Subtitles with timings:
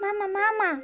[0.00, 0.80] 妈妈，妈妈，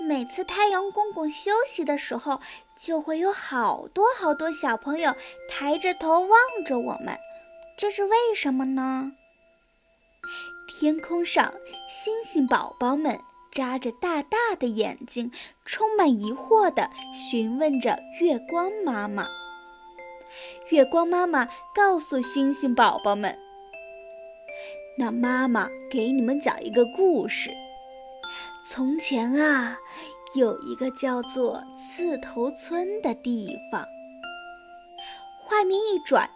[0.00, 2.40] 每次太阳公公休息的时候，
[2.76, 5.14] 就会有好多好多小朋友
[5.48, 6.30] 抬着头望
[6.66, 7.16] 着我们，
[7.76, 9.12] 这是为什么呢？
[10.68, 11.54] 天空上，
[11.88, 13.20] 星星宝宝们
[13.52, 15.30] 眨着大大的眼睛，
[15.64, 19.28] 充满疑惑地询问着月光妈妈。
[20.70, 23.38] 月光妈妈告诉星星宝宝们
[24.98, 27.50] ：“那妈妈给你们讲一个故事。
[28.70, 29.74] 从前啊，
[30.34, 33.82] 有一个叫做刺头村的地方。
[35.42, 36.28] 画面一转，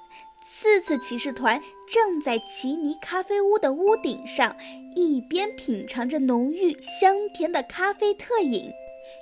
[0.42, 1.60] 刺刺骑士团
[1.92, 4.56] 正在奇尼咖啡屋的屋顶上，
[4.96, 8.72] 一边品尝着浓郁香甜的咖啡特饮，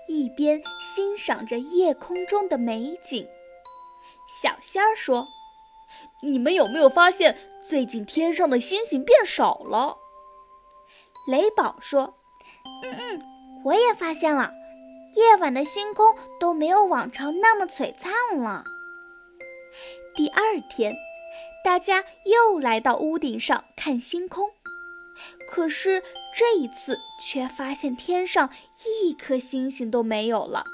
[0.07, 3.27] 一边欣赏着夜空中的美景。”
[4.41, 5.27] 小仙儿说
[6.23, 7.37] ：“你们有没有发现，
[7.69, 9.97] 最近天上的星星变少了？”
[11.29, 12.15] 雷宝说
[12.83, 13.23] ：“嗯嗯，
[13.65, 14.53] 我也发现了，
[15.15, 18.65] 夜晚的星空都没有往常那么璀璨了。”
[20.17, 20.93] 第二天，
[21.65, 24.51] 大家又来到屋顶上看星空，
[25.51, 26.03] 可是
[26.35, 28.51] 这一次却发现天上
[29.05, 30.65] 一颗星星都没有了。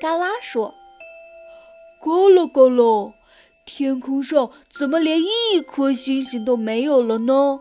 [0.00, 0.74] 嘎啦说。
[2.02, 3.12] 嘎啦嘎啦，
[3.66, 7.60] 天空上怎么连一颗星星都没有了呢？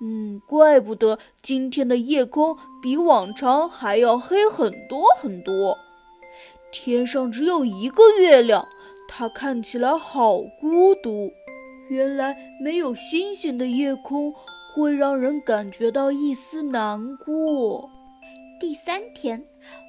[0.00, 5.78] 嗯，怪不得今天的夜空比往常还要黑很多很多。
[6.72, 8.66] 天上只有一个月亮，
[9.08, 11.30] 它看起来好孤独。
[11.90, 14.34] 原来没有星星的夜空
[14.72, 17.90] 会让人感觉到一丝难过。
[18.58, 19.44] 第三天，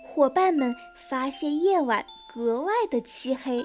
[0.08, 0.76] 伙伴们
[1.10, 2.06] 发现夜晚。
[2.36, 3.64] 格外的漆黑，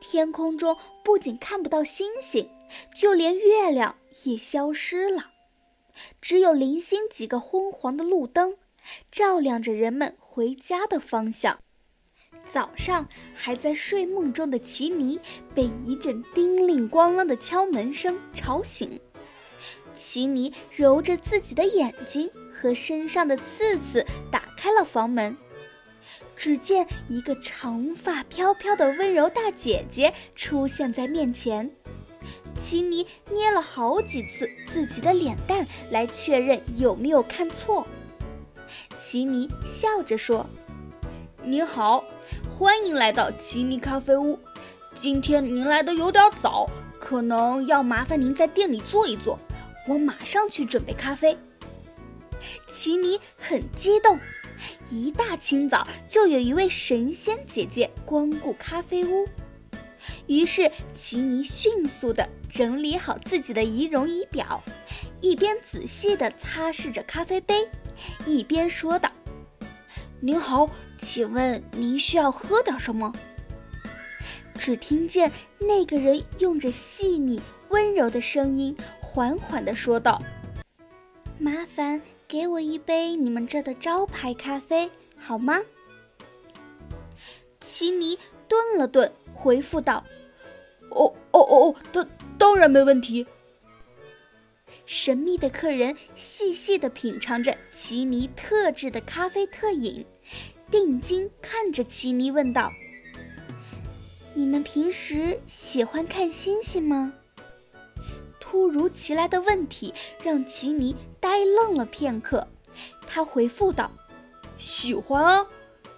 [0.00, 2.48] 天空中不仅看不到星星，
[2.94, 5.29] 就连月亮也消失了，
[6.20, 8.56] 只有零星几个昏黄的路灯，
[9.10, 11.58] 照亮着人们回家的方向。
[12.52, 15.20] 早上还在睡梦中的奇尼
[15.54, 19.00] 被一阵叮铃咣啷的敲门声吵醒，
[19.94, 25.36] 奇尼揉着自己的眼睛和身上的刺刺，打开了房门。
[26.36, 31.70] 只见一个长发飘飘的温柔大姐姐出现在面前，
[32.60, 37.86] 奇尼捏了好几次自己的脸蛋来确认有没有看错。
[38.98, 40.44] 奇尼笑着说
[41.42, 42.04] ：“您好，
[42.50, 44.38] 欢迎来到奇尼咖啡屋。
[44.94, 46.68] 今天您来的有点早，
[47.00, 49.38] 可能要麻烦您在店里坐一坐，
[49.88, 51.38] 我马上去准备咖啡。”
[52.68, 54.18] 奇尼很激动。
[54.90, 59.26] 一大清早就有一位神仙姐姐光顾咖啡屋，
[60.30, 64.62] 于是奇尼迅速地整理好自己的仪容仪表，
[65.20, 67.68] 一边仔细地擦拭着咖啡杯，
[68.24, 69.10] 一边说道
[70.22, 73.12] ：“您好，请问您需要喝点什么？”
[74.56, 80.22] 只听见那个人用着细腻温柔的声音缓缓地说道
[81.40, 85.60] ：“麻烦。”给我一杯你们这的招牌咖啡好吗？
[87.60, 88.16] 奇尼
[88.46, 90.04] 顿了顿，回复道
[90.90, 92.08] ：“哦哦哦，当
[92.38, 93.26] 当然没问题。”
[94.86, 100.04] 神秘的客人细细地品尝着奇尼特制的咖啡特饮，
[100.70, 102.72] 定睛看着奇尼问道
[104.34, 107.12] ：“你们平时喜欢看星星吗？”
[108.40, 112.48] 突如其来的问题让奇尼呆愣了片刻，
[113.06, 113.92] 他回复道
[114.58, 115.46] ：“喜欢啊，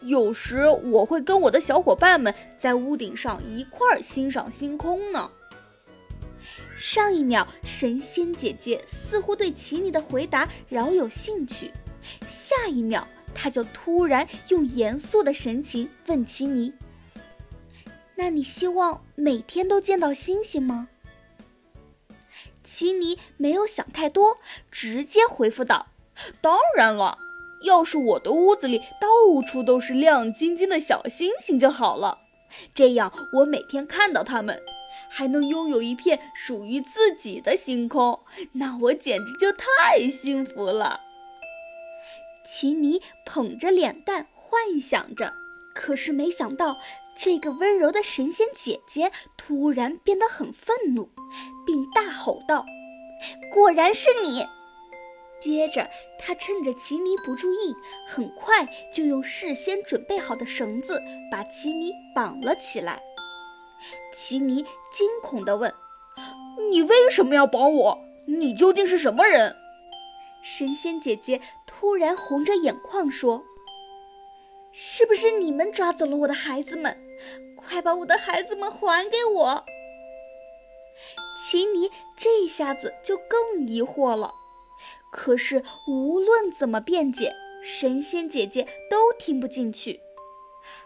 [0.02, 5.30] 有时我会跟我的小伙伴们在屋顶上一块儿欣赏星空呢。”
[6.78, 11.70] 上一秒，神仙姐姐似乎对奇尼的回答饶有兴趣，
[12.28, 16.72] 下一秒，她就突然用严肃的神情问奇尼
[18.16, 20.88] ：“那你希望每天都见到星星吗？”
[22.64, 24.38] 奇尼没有想太多，
[24.70, 25.86] 直接回复道
[26.42, 27.18] ：“当然了，
[27.64, 29.08] 要是我的屋子里到
[29.46, 32.18] 处都是亮晶晶的小星星就好了，
[32.74, 34.60] 这样我每天看到它们，
[35.10, 38.20] 还能拥有一片属于自己的星空，
[38.52, 41.00] 那我简直就太幸福了。”
[42.44, 45.32] 奇尼捧着脸蛋幻想着，
[45.74, 46.78] 可是没想到。
[47.14, 51.10] 这个温柔的神仙姐姐突然变得很愤怒，
[51.66, 52.64] 并大吼道
[53.54, 54.46] ：“果然是你！”
[55.42, 57.74] 接着，他趁着奇尼不注意，
[58.06, 63.02] 很快就用事先准备好的绳子把奇尼绑了起来。
[64.14, 64.62] 奇尼
[64.92, 65.74] 惊恐地问
[66.70, 68.04] ：“你为什么要绑我？
[68.26, 69.56] 你究竟是什么人？”
[70.42, 73.42] 神仙姐姐突然红着眼眶说
[74.70, 76.96] ：“是不是你们抓走了我的孩子们？
[77.56, 79.64] 快把我的孩子们还给我！”
[81.36, 84.32] 奇尼这下子就更疑惑了，
[85.12, 87.32] 可是无论怎么辩解，
[87.62, 90.00] 神仙姐姐都听不进去。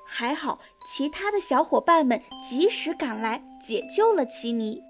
[0.04, 4.82] 还好，其他的小伙伴们及时赶来解救了奇尼。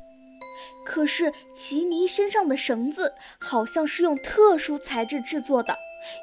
[0.86, 5.76] 可是奇尼身上的绳子好像是用特殊材质制作的，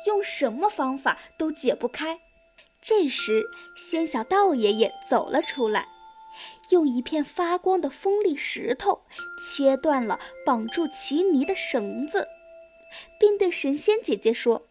[0.08, 2.20] 用什么方法都解不开。
[2.82, 3.46] 这时，
[3.78, 5.88] 仙小道爷爷走了出来，
[6.70, 9.04] 用一片发光的锋利石头
[9.40, 12.28] 切断了绑住奇尼的绳子，
[13.20, 14.64] 并对神仙姐姐说。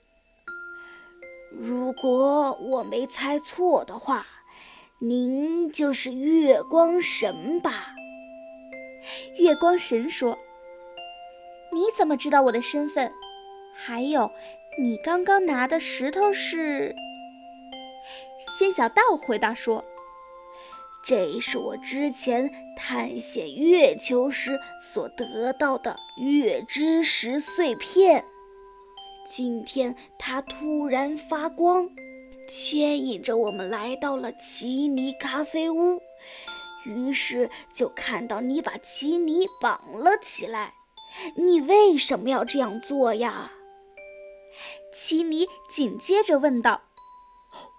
[1.50, 4.26] 如果我没猜错的话，
[4.98, 7.94] 您就是月光神吧？
[9.38, 10.38] 月光神说
[11.72, 13.12] ：“你怎么知道我的身份？
[13.74, 14.30] 还有，
[14.80, 16.94] 你刚刚拿的石头是？”
[18.58, 19.84] 仙小道回答说
[21.04, 28.24] ：“这是我之前探险月球时所得到的月之石碎片。”
[29.26, 31.88] 今天它突然发光，
[32.48, 36.00] 牵引着我们来到了奇尼咖啡屋，
[36.84, 40.74] 于是就看到你把奇尼绑了起来。
[41.36, 43.52] 你为什么要这样做呀？
[44.92, 46.82] 奇尼紧接着问道：“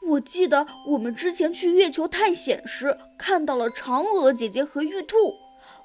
[0.10, 5.36] 我记得我们之前去月球探险时看到了嫦娥姐姐和玉兔，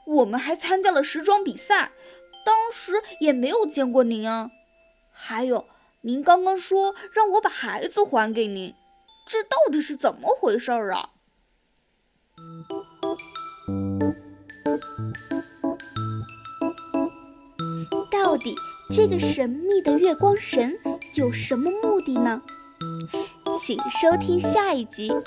[0.06, 1.92] 我们还参加了时装比赛，
[2.44, 4.50] 当时也没有见过您啊。”
[5.12, 5.66] 还有，
[6.02, 8.74] 您刚刚说让我把孩子还给您，
[9.26, 11.10] 这到底是怎么回事儿啊？
[18.12, 18.54] 到底
[18.92, 20.78] 这个神秘的月光神
[21.14, 22.42] 有什么目的呢？
[23.60, 25.10] 请收听下一集《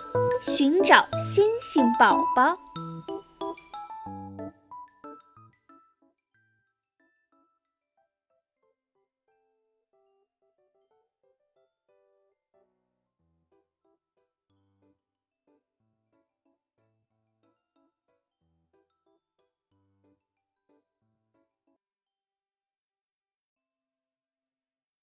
[0.46, 2.54] 寻找星星宝宝》。